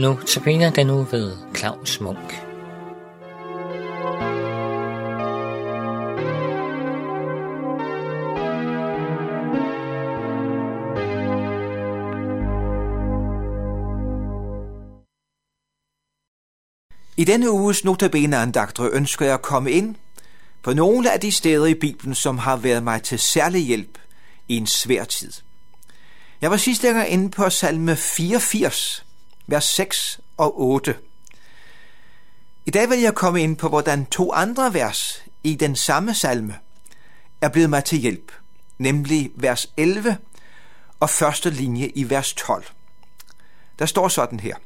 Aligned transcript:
Nu 0.00 0.18
tabiner 0.26 0.70
den 0.70 0.86
nu 0.86 1.02
ved 1.02 1.36
Claus 1.56 2.00
Munk. 2.00 2.42
I 17.16 17.24
denne 17.24 17.50
uges 17.50 17.84
notabene 17.84 18.36
andagtre 18.36 18.88
ønsker 18.92 19.24
jeg 19.24 19.34
at 19.34 19.42
komme 19.42 19.70
ind 19.70 19.94
på 20.62 20.72
nogle 20.72 21.12
af 21.12 21.20
de 21.20 21.32
steder 21.32 21.66
i 21.66 21.74
Bibelen, 21.74 22.14
som 22.14 22.38
har 22.38 22.56
været 22.56 22.82
mig 22.82 23.02
til 23.02 23.18
særlig 23.18 23.62
hjælp 23.66 23.98
i 24.48 24.56
en 24.56 24.66
svær 24.66 25.04
tid. 25.04 25.32
Jeg 26.40 26.50
var 26.50 26.56
sidste 26.56 26.88
gang 26.88 27.08
inde 27.08 27.30
på 27.30 27.50
salme 27.50 27.96
84, 27.96 29.04
vers 29.50 29.64
6 29.64 30.20
og 30.36 30.60
8. 30.60 30.98
I 32.66 32.70
dag 32.70 32.90
vil 32.90 33.00
jeg 33.00 33.14
komme 33.14 33.42
ind 33.42 33.56
på, 33.56 33.68
hvordan 33.68 34.06
to 34.06 34.32
andre 34.32 34.74
vers 34.74 35.24
i 35.44 35.54
den 35.54 35.76
samme 35.76 36.14
salme 36.14 36.58
er 37.40 37.48
blevet 37.48 37.70
mig 37.70 37.84
til 37.84 37.98
hjælp, 37.98 38.32
nemlig 38.78 39.30
vers 39.34 39.66
11 39.76 40.18
og 41.00 41.10
første 41.10 41.50
linje 41.50 41.86
i 41.86 42.10
vers 42.10 42.34
12. 42.34 42.64
Der 43.78 43.86
står 43.86 44.08
sådan 44.08 44.40
her. 44.40 44.56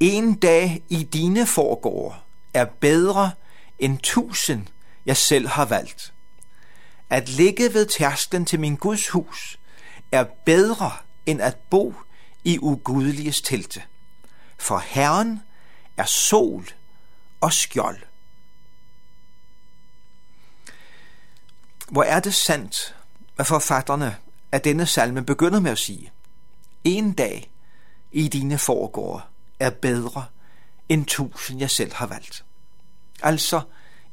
En 0.00 0.34
dag 0.34 0.82
i 0.88 1.02
dine 1.02 1.46
forgårde 1.46 2.14
er 2.54 2.64
bedre 2.64 3.30
end 3.78 3.98
tusind, 4.02 4.66
jeg 5.06 5.16
selv 5.16 5.48
har 5.48 5.64
valgt. 5.64 6.12
At 7.10 7.28
ligge 7.28 7.74
ved 7.74 7.86
tærsklen 7.86 8.44
til 8.44 8.60
min 8.60 8.76
Guds 8.76 9.08
hus 9.08 9.58
er 10.12 10.24
bedre 10.44 10.92
end 11.26 11.40
at 11.40 11.56
bo 11.70 11.94
i 12.48 12.58
ugudeliges 12.58 13.40
telte. 13.40 13.82
For 14.58 14.78
Herren 14.78 15.42
er 15.96 16.04
sol 16.04 16.68
og 17.40 17.52
skjold. 17.52 17.98
Hvor 21.88 22.02
er 22.02 22.20
det 22.20 22.34
sandt, 22.34 22.96
hvad 23.34 23.46
forfatterne 23.46 24.16
af 24.52 24.60
denne 24.60 24.86
salme 24.86 25.24
begynder 25.24 25.60
med 25.60 25.70
at 25.70 25.78
sige. 25.78 26.12
En 26.84 27.12
dag 27.12 27.50
i 28.12 28.28
dine 28.28 28.58
foregårde 28.58 29.22
er 29.58 29.70
bedre 29.70 30.24
end 30.88 31.06
tusind, 31.06 31.58
jeg 31.60 31.70
selv 31.70 31.92
har 31.94 32.06
valgt. 32.06 32.44
Altså, 33.22 33.60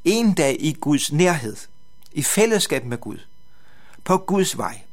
en 0.03 0.33
dag 0.33 0.57
i 0.59 0.73
Guds 0.73 1.11
nærhed, 1.11 1.55
i 2.11 2.23
fællesskab 2.23 2.85
med 2.85 2.97
Gud, 2.97 3.19
på 4.03 4.17
Guds 4.17 4.57
vej. 4.57 4.84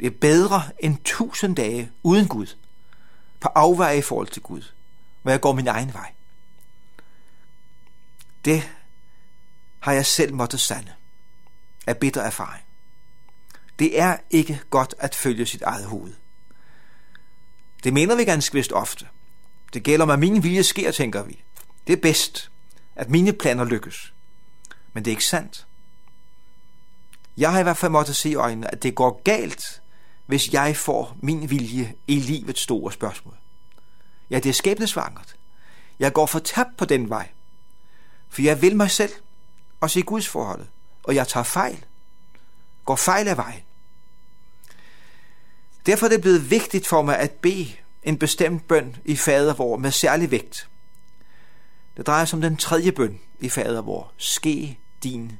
Det 0.00 0.06
er 0.06 0.10
bedre 0.20 0.62
end 0.78 0.98
tusind 1.04 1.56
dage 1.56 1.90
uden 2.02 2.28
Gud, 2.28 2.46
på 3.40 3.48
afveje 3.48 3.98
i 3.98 4.02
forhold 4.02 4.28
til 4.28 4.42
Gud, 4.42 4.62
hvor 5.22 5.30
jeg 5.30 5.40
går 5.40 5.52
min 5.52 5.66
egen 5.66 5.94
vej. 5.94 6.12
Det 8.44 8.70
har 9.80 9.92
jeg 9.92 10.06
selv 10.06 10.34
måttet 10.34 10.60
sande 10.60 10.92
af 11.86 11.96
bitter 11.96 12.22
erfaring. 12.22 12.64
Det 13.78 14.00
er 14.00 14.16
ikke 14.30 14.60
godt 14.70 14.94
at 14.98 15.14
følge 15.14 15.46
sit 15.46 15.62
eget 15.62 15.84
hoved. 15.84 16.12
Det 17.84 17.92
mener 17.92 18.16
vi 18.16 18.24
ganske 18.24 18.54
vist 18.54 18.72
ofte. 18.72 19.06
Det 19.72 19.82
gælder 19.82 20.02
om, 20.02 20.10
at 20.10 20.18
min 20.18 20.42
vilje 20.42 20.62
sker, 20.62 20.90
tænker 20.90 21.22
vi. 21.22 21.42
Det 21.86 21.92
er 21.92 22.00
bedst, 22.00 22.50
at 22.96 23.10
mine 23.10 23.32
planer 23.32 23.64
lykkes. 23.64 24.14
Men 24.92 25.04
det 25.04 25.10
er 25.10 25.12
ikke 25.12 25.24
sandt. 25.24 25.66
Jeg 27.36 27.52
har 27.52 27.60
i 27.60 27.62
hvert 27.62 27.76
fald 27.76 27.92
måttet 27.92 28.16
se 28.16 28.30
i 28.30 28.34
øjnene, 28.34 28.72
at 28.72 28.82
det 28.82 28.94
går 28.94 29.22
galt, 29.24 29.79
hvis 30.30 30.52
jeg 30.52 30.76
får 30.76 31.16
min 31.22 31.50
vilje 31.50 31.94
i 32.06 32.16
livets 32.16 32.60
store 32.60 32.92
spørgsmål. 32.92 33.34
Ja, 34.30 34.38
det 34.38 34.48
er 34.48 34.52
skæbnesvangert. 34.52 35.36
Jeg 35.98 36.12
går 36.12 36.26
for 36.26 36.38
tabt 36.38 36.76
på 36.76 36.84
den 36.84 37.08
vej. 37.08 37.28
For 38.28 38.42
jeg 38.42 38.62
vil 38.62 38.76
mig 38.76 38.90
selv, 38.90 39.12
og 39.80 39.90
se 39.90 40.02
Guds 40.02 40.28
forholdet, 40.28 40.68
og 41.02 41.14
jeg 41.14 41.28
tager 41.28 41.44
fejl. 41.44 41.84
Går 42.84 42.96
fejl 42.96 43.28
af 43.28 43.36
vejen. 43.36 43.62
Derfor 45.86 46.06
er 46.06 46.10
det 46.10 46.20
blevet 46.20 46.50
vigtigt 46.50 46.86
for 46.86 47.02
mig 47.02 47.18
at 47.18 47.30
bede 47.30 47.68
en 48.02 48.18
bestemt 48.18 48.68
bøn 48.68 48.96
i 49.04 49.16
fadervor 49.16 49.76
med 49.76 49.90
særlig 49.90 50.30
vægt. 50.30 50.68
Det 51.96 52.06
drejer 52.06 52.24
sig 52.24 52.36
om 52.36 52.40
den 52.40 52.56
tredje 52.56 52.92
bøn 52.92 53.20
i 53.40 53.48
fadervor. 53.48 54.12
Ske 54.16 54.78
din 55.02 55.32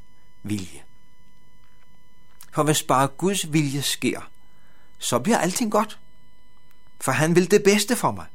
vilje. 0.42 0.82
For 2.52 2.62
hvis 2.62 2.82
bare 2.82 3.08
Guds 3.08 3.52
vilje 3.52 3.82
sker, 3.82 4.30
så 5.00 5.18
bliver 5.18 5.38
alting 5.38 5.72
godt. 5.72 5.98
For 7.00 7.12
han 7.12 7.34
vil 7.34 7.50
det 7.50 7.62
bedste 7.62 7.96
for 7.96 8.10
mig. 8.10 8.26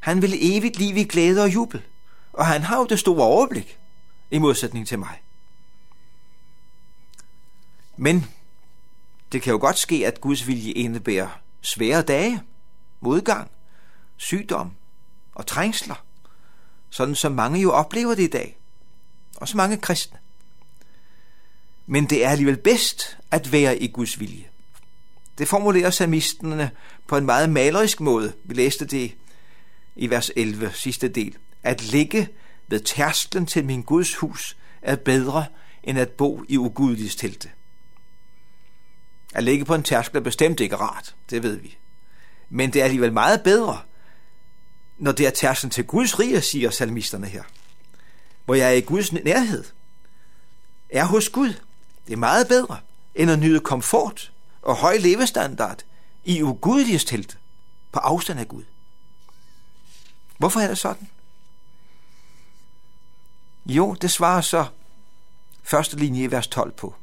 Han 0.00 0.22
vil 0.22 0.56
evigt 0.56 0.78
liv 0.78 0.96
i 0.96 1.04
glæde 1.04 1.42
og 1.42 1.54
jubel. 1.54 1.82
Og 2.32 2.46
han 2.46 2.62
har 2.62 2.78
jo 2.78 2.86
det 2.86 2.98
store 2.98 3.24
overblik, 3.24 3.78
i 4.30 4.38
modsætning 4.38 4.88
til 4.88 4.98
mig. 4.98 5.22
Men 7.96 8.26
det 9.32 9.42
kan 9.42 9.50
jo 9.50 9.58
godt 9.58 9.78
ske, 9.78 10.06
at 10.06 10.20
Guds 10.20 10.46
vilje 10.46 10.72
indebærer 10.72 11.40
svære 11.60 12.02
dage, 12.02 12.42
modgang, 13.00 13.50
sygdom 14.16 14.72
og 15.34 15.46
trængsler, 15.46 16.04
sådan 16.90 17.14
som 17.14 17.32
mange 17.32 17.60
jo 17.60 17.72
oplever 17.72 18.14
det 18.14 18.22
i 18.22 18.30
dag. 18.30 18.54
og 19.36 19.48
så 19.48 19.56
mange 19.56 19.76
kristne. 19.76 20.18
Men 21.86 22.10
det 22.10 22.24
er 22.24 22.30
alligevel 22.30 22.56
bedst 22.56 23.18
at 23.30 23.52
være 23.52 23.78
i 23.78 23.88
Guds 23.88 24.20
vilje. 24.20 24.48
Det 25.38 25.48
formulerer 25.48 25.90
salmisterne 25.90 26.70
på 27.06 27.16
en 27.16 27.26
meget 27.26 27.50
malerisk 27.50 28.00
måde. 28.00 28.32
Vi 28.44 28.54
læste 28.54 28.86
det 28.86 29.14
i 29.96 30.10
vers 30.10 30.30
11, 30.36 30.70
sidste 30.74 31.08
del. 31.08 31.36
At 31.62 31.82
ligge 31.82 32.28
ved 32.68 32.80
tærsklen 32.80 33.46
til 33.46 33.64
min 33.64 33.82
Guds 33.82 34.14
hus 34.14 34.56
er 34.82 34.96
bedre 34.96 35.46
end 35.82 35.98
at 35.98 36.10
bo 36.10 36.42
i 36.48 36.58
ugudeliges 36.58 37.16
telte. 37.16 37.50
At 39.34 39.44
ligge 39.44 39.64
på 39.64 39.74
en 39.74 39.82
tærskel 39.82 40.16
er 40.16 40.20
bestemt 40.20 40.60
ikke 40.60 40.76
rart, 40.76 41.14
det 41.30 41.42
ved 41.42 41.56
vi. 41.56 41.76
Men 42.50 42.72
det 42.72 42.80
er 42.80 42.84
alligevel 42.84 43.12
meget 43.12 43.42
bedre, 43.42 43.80
når 44.98 45.12
det 45.12 45.26
er 45.26 45.30
tærsklen 45.30 45.70
til 45.70 45.84
Guds 45.84 46.18
rige, 46.18 46.40
siger 46.40 46.70
salmisterne 46.70 47.26
her. 47.26 47.42
Hvor 48.44 48.54
jeg 48.54 48.68
er 48.68 48.72
i 48.74 48.80
Guds 48.80 49.12
nærhed. 49.12 49.64
Er 50.90 51.04
hos 51.04 51.28
Gud. 51.28 51.54
Det 52.06 52.12
er 52.12 52.16
meget 52.16 52.48
bedre, 52.48 52.78
end 53.14 53.30
at 53.30 53.38
nyde 53.38 53.60
komfort 53.60 54.32
og 54.62 54.76
høj 54.76 54.96
levestandard 54.96 55.82
i 56.24 56.42
ugudeliges 56.42 57.04
telt 57.04 57.38
på 57.92 57.98
afstand 57.98 58.40
af 58.40 58.48
Gud. 58.48 58.64
Hvorfor 60.38 60.60
er 60.60 60.68
det 60.68 60.78
sådan? 60.78 61.08
Jo, 63.66 63.94
det 63.94 64.10
svarer 64.10 64.40
så 64.40 64.66
første 65.62 65.96
linje 65.96 66.22
i 66.22 66.30
vers 66.30 66.46
12 66.46 66.72
på 66.72 66.94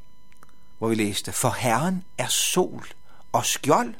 hvor 0.78 0.88
vi 0.88 0.94
læste, 0.94 1.32
for 1.32 1.50
Herren 1.50 2.04
er 2.18 2.28
sol 2.28 2.86
og 3.32 3.46
skjold. 3.46 3.94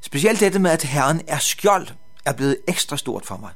Specielt 0.00 0.40
dette 0.40 0.58
med, 0.58 0.70
at 0.70 0.82
Herren 0.82 1.22
er 1.28 1.38
skjold, 1.38 1.88
er 2.24 2.32
blevet 2.32 2.60
ekstra 2.68 2.96
stort 2.96 3.26
for 3.26 3.36
mig. 3.36 3.52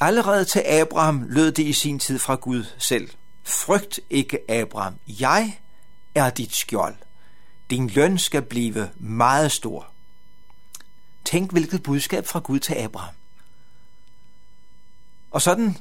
Allerede 0.00 0.44
til 0.44 0.60
Abraham 0.60 1.22
lød 1.28 1.52
det 1.52 1.62
i 1.62 1.72
sin 1.72 1.98
tid 1.98 2.18
fra 2.18 2.34
Gud 2.34 2.64
selv. 2.78 3.10
Frygt 3.50 4.00
ikke, 4.10 4.50
Abraham. 4.50 4.94
Jeg 5.06 5.58
er 6.14 6.30
dit 6.30 6.54
skjold. 6.54 6.96
Din 7.70 7.88
løn 7.88 8.18
skal 8.18 8.42
blive 8.42 8.90
meget 8.96 9.52
stor. 9.52 9.86
Tænk, 11.24 11.52
hvilket 11.52 11.82
budskab 11.82 12.26
fra 12.26 12.40
Gud 12.40 12.58
til 12.58 12.74
Abraham. 12.74 13.14
Og 15.30 15.42
sådan 15.42 15.76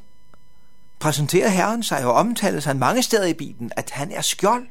præsenterer 0.99 1.49
Herren 1.49 1.83
sig 1.83 2.05
og 2.05 2.13
omtales 2.13 2.65
han 2.65 2.79
mange 2.79 3.03
steder 3.03 3.25
i 3.25 3.33
Bibelen, 3.33 3.71
at 3.75 3.89
han 3.89 4.11
er 4.11 4.21
skjold. 4.21 4.67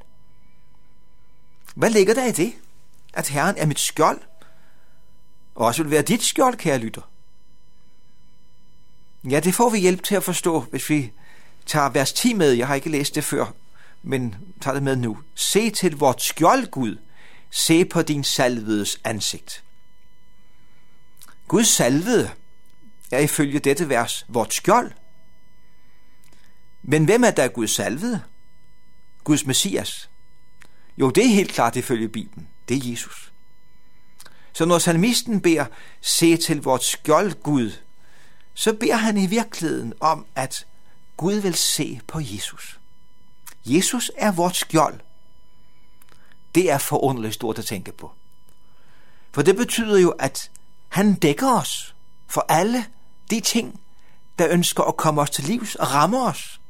Hvad 1.75 1.91
ligger 1.91 2.15
der 2.15 2.27
i 2.27 2.33
det? 2.33 2.53
At 3.13 3.29
Herren 3.29 3.57
er 3.59 3.67
mit 3.67 3.81
skjold, 3.81 4.21
og 5.55 5.67
også 5.67 5.83
vil 5.83 5.91
være 5.91 6.03
dit 6.03 6.23
skjold, 6.23 6.57
kære 6.57 6.79
lytter. 6.79 7.03
Ja, 9.25 9.41
det 9.41 9.55
får 9.55 9.71
vi 9.71 9.79
hjælp 9.79 10.03
til 10.03 10.15
at 10.15 10.23
forstå, 10.23 10.61
hvis 10.61 10.91
vi 10.91 11.13
tager 11.69 11.89
vers 11.89 12.13
10 12.13 12.33
med. 12.33 12.53
Jeg 12.53 12.67
har 12.67 12.75
ikke 12.75 12.91
læst 12.91 13.15
det 13.15 13.25
før, 13.25 13.53
men 14.03 14.35
tager 14.61 14.75
det 14.75 14.83
med 14.83 14.97
nu. 14.97 15.19
Se 15.35 15.71
til 15.71 15.97
vort 15.97 16.23
skjold, 16.23 16.67
Gud. 16.71 16.97
Se 17.51 17.85
på 17.85 18.03
din 18.03 18.25
salvedes 18.25 19.01
ansigt. 19.05 19.65
Guds 21.49 21.69
salvede 21.69 22.31
er 23.11 23.19
ifølge 23.19 23.59
dette 23.59 23.89
vers 23.89 24.27
vort 24.29 24.55
skjold. 24.55 24.93
Men 26.83 27.05
hvem 27.05 27.25
er 27.25 27.31
der 27.31 27.49
Guds 27.49 27.71
salvede? 27.71 28.23
Guds 29.25 29.47
Messias? 29.47 30.11
Jo, 30.99 31.11
det 31.11 31.25
er 31.25 31.29
helt 31.29 31.53
klart 31.53 31.77
ifølge 31.77 32.09
Bibelen. 32.09 32.49
Det 32.69 32.77
er 32.77 32.91
Jesus. 32.91 33.33
Så 34.53 34.65
når 34.65 34.79
salmisten 34.79 35.41
beder, 35.41 35.67
se 36.01 36.37
til 36.37 36.63
vort 36.63 36.85
skjold 36.85 37.33
Gud, 37.43 37.71
så 38.55 38.73
beder 38.73 38.97
han 38.97 39.17
i 39.17 39.27
virkeligheden 39.27 39.93
om, 40.01 40.27
at 40.35 40.67
Gud 41.19 41.35
vil 41.35 41.55
se 41.55 42.01
på 42.07 42.21
Jesus. 42.21 42.81
Jesus 43.67 44.11
er 44.17 44.33
vort 44.33 44.57
skjold. 44.57 45.01
Det 46.55 46.71
er 46.71 46.79
forunderligt 46.79 47.35
stort 47.35 47.59
at 47.59 47.65
tænke 47.65 47.93
på. 47.93 48.13
For 49.33 49.43
det 49.43 49.57
betyder 49.57 49.99
jo, 49.99 50.11
at 50.11 50.51
han 50.89 51.15
dækker 51.15 51.53
os 51.53 51.95
for 52.27 52.45
alle 52.49 52.87
de 53.31 53.41
ting, 53.41 53.81
der 54.39 54.49
ønsker 54.51 54.83
at 54.83 54.97
komme 54.97 55.21
os 55.21 55.31
til 55.31 55.45
livs 55.45 55.75
og 55.75 55.95
ramme 55.95 56.23
os. 56.23 56.61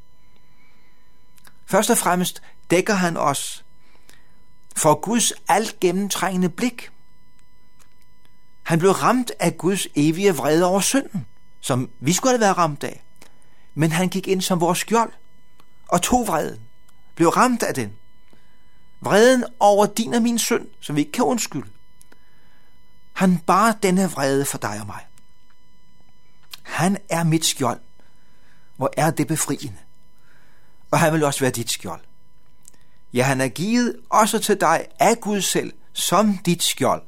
Først 1.65 1.89
og 1.89 1.97
fremmest 1.97 2.41
dækker 2.71 2.93
han 2.93 3.17
os 3.17 3.65
for 4.75 4.95
Guds 4.95 5.33
alt 5.47 5.79
gennemtrængende 5.79 6.49
blik. 6.49 6.89
Han 8.63 8.79
blev 8.79 8.91
ramt 8.91 9.31
af 9.39 9.57
Guds 9.57 9.87
evige 9.95 10.35
vrede 10.35 10.65
over 10.65 10.79
synden, 10.79 11.25
som 11.59 11.89
vi 11.99 12.13
skulle 12.13 12.31
have 12.31 12.41
været 12.41 12.57
ramt 12.57 12.83
af. 12.83 13.03
Men 13.73 13.91
han 13.91 14.09
gik 14.09 14.27
ind 14.27 14.41
som 14.41 14.61
vores 14.61 14.79
skjold 14.79 15.13
og 15.87 16.01
tog 16.01 16.27
vreden, 16.27 16.61
blev 17.15 17.29
ramt 17.29 17.63
af 17.63 17.73
den. 17.73 17.93
Vreden 19.01 19.43
over 19.59 19.85
din 19.85 20.13
og 20.13 20.21
min 20.21 20.39
synd, 20.39 20.67
som 20.79 20.95
vi 20.95 21.01
ikke 21.01 21.11
kan 21.11 21.25
undskylde. 21.25 21.69
Han 23.13 23.37
bar 23.37 23.71
denne 23.71 24.11
vrede 24.11 24.45
for 24.45 24.57
dig 24.57 24.79
og 24.79 24.87
mig. 24.87 25.05
Han 26.61 26.97
er 27.09 27.23
mit 27.23 27.45
skjold. 27.45 27.79
Hvor 28.75 28.89
er 28.97 29.11
det 29.11 29.27
befriende. 29.27 29.77
Og 30.91 30.99
han 30.99 31.13
vil 31.13 31.23
også 31.23 31.39
være 31.39 31.51
dit 31.51 31.71
skjold. 31.71 32.01
Ja, 33.13 33.23
han 33.23 33.41
er 33.41 33.47
givet 33.47 33.95
også 34.09 34.39
til 34.39 34.61
dig 34.61 34.87
af 34.99 35.19
Gud 35.19 35.41
selv, 35.41 35.73
som 35.93 36.37
dit 36.37 36.63
skjold. 36.63 37.03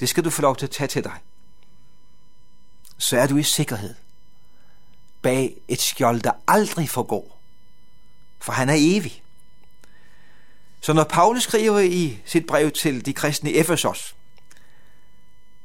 Det 0.00 0.08
skal 0.08 0.24
du 0.24 0.30
få 0.30 0.42
lov 0.42 0.56
til 0.56 0.66
at 0.66 0.70
tage 0.70 0.88
til 0.88 1.04
dig. 1.04 1.18
Så 2.98 3.18
er 3.18 3.26
du 3.26 3.36
i 3.36 3.42
sikkerhed. 3.42 3.94
Bag 5.28 5.56
et 5.68 5.80
skjold, 5.80 6.20
der 6.20 6.32
aldrig 6.46 6.88
forgår. 6.88 7.40
For 8.38 8.52
han 8.52 8.68
er 8.68 8.74
evig. 8.78 9.22
Så 10.80 10.92
når 10.92 11.04
Paulus 11.04 11.42
skriver 11.42 11.78
i 11.78 12.18
sit 12.24 12.46
brev 12.46 12.70
til 12.70 13.06
de 13.06 13.12
kristne 13.12 13.50
i 13.50 13.58
Efesos, 13.58 14.16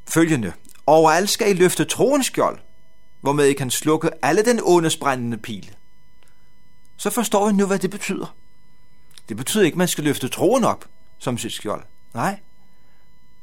følgende, 0.07 0.54
Overalt 0.86 1.30
skal 1.30 1.50
I 1.50 1.54
løfte 1.54 1.86
troens 1.86 2.25
skjold, 2.25 2.60
hvormed 3.21 3.45
I 3.45 3.54
kan 3.54 3.71
slukke 3.71 4.10
alle 4.21 4.45
den 4.45 4.60
ondes 4.63 4.98
brændende 4.98 5.38
pile. 5.38 5.74
Så 6.98 7.09
forstår 7.09 7.48
vi 7.48 7.54
nu, 7.54 7.66
hvad 7.66 7.80
det 7.80 7.89
betyder. 7.89 8.36
Det 9.30 9.38
betyder 9.38 9.63
ikke, 9.63 9.75
at 9.75 9.77
man 9.77 9.88
skal 9.88 10.04
løfte 10.04 10.30
troen 10.30 10.63
op 10.63 10.86
som 11.19 11.38
sit 11.38 11.54
skjold. 11.54 11.83
Nej. 12.13 12.39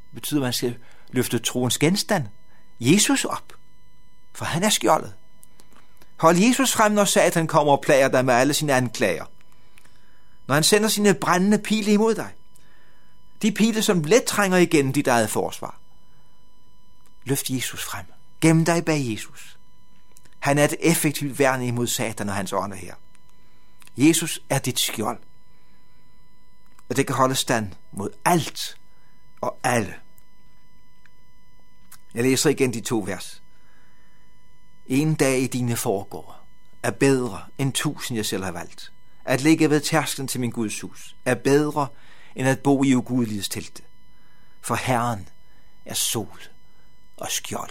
Det 0.04 0.14
betyder, 0.14 0.40
at 0.40 0.44
man 0.44 0.52
skal 0.52 0.76
løfte 1.10 1.38
troens 1.38 1.78
genstand, 1.78 2.26
Jesus 2.80 3.24
op. 3.24 3.52
For 4.32 4.44
han 4.44 4.62
er 4.62 4.70
skjoldet. 4.70 5.14
Hold 6.20 6.36
Jesus 6.36 6.72
frem, 6.72 6.92
når 6.92 7.04
Satan 7.04 7.46
kommer 7.46 7.72
og 7.72 7.80
plager 7.80 8.08
dig 8.08 8.24
med 8.24 8.34
alle 8.34 8.54
sine 8.54 8.74
anklager. 8.74 9.24
Når 10.46 10.54
han 10.54 10.64
sender 10.64 10.88
sine 10.88 11.14
brændende 11.14 11.58
pile 11.58 11.92
imod 11.92 12.14
dig. 12.14 12.34
De 13.42 13.52
pile, 13.52 13.82
som 13.82 14.04
let 14.04 14.24
trænger 14.24 14.58
igennem 14.58 14.92
dit 14.92 15.06
eget 15.06 15.30
forsvar. 15.30 15.78
Løft 17.24 17.50
Jesus 17.50 17.84
frem. 17.84 18.04
Gem 18.40 18.64
dig 18.64 18.84
bag 18.84 19.12
Jesus. 19.12 19.58
Han 20.38 20.58
er 20.58 20.64
et 20.64 20.76
effektivt 20.80 21.38
værn 21.38 21.62
imod 21.62 21.86
Satan 21.86 22.28
og 22.28 22.34
hans 22.34 22.52
ånder 22.52 22.76
her. 22.76 22.94
Jesus 23.96 24.40
er 24.50 24.58
dit 24.58 24.78
skjold. 24.78 25.18
Og 26.88 26.96
det 26.96 27.06
kan 27.06 27.16
holde 27.16 27.34
stand 27.34 27.72
mod 27.92 28.10
alt 28.24 28.78
og 29.40 29.58
alle. 29.62 29.94
Jeg 32.14 32.22
læser 32.22 32.50
igen 32.50 32.74
de 32.74 32.80
to 32.80 33.04
vers. 33.06 33.39
En 34.90 35.14
dag 35.14 35.40
i 35.40 35.46
dine 35.46 35.76
foregår 35.76 36.46
er 36.82 36.90
bedre 36.90 37.42
end 37.58 37.72
tusind, 37.72 38.16
jeg 38.16 38.26
selv 38.26 38.44
har 38.44 38.52
valgt. 38.52 38.92
At 39.24 39.40
ligge 39.40 39.70
ved 39.70 39.80
tærsklen 39.80 40.28
til 40.28 40.40
min 40.40 40.50
Guds 40.50 40.80
hus 40.80 41.16
er 41.24 41.34
bedre 41.34 41.88
end 42.36 42.48
at 42.48 42.60
bo 42.60 42.84
i 42.84 42.94
ugudeliges 42.94 43.48
telte. 43.48 43.82
For 44.60 44.74
Herren 44.74 45.28
er 45.84 45.94
sol 45.94 46.40
og 47.16 47.30
skjold. 47.30 47.70